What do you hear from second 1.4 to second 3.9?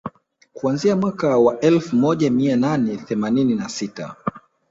elfu moja mia nane themanini na